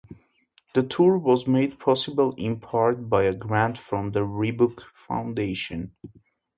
[0.73, 5.93] The tour was made possible in part by a grant from the Reebok Foundation.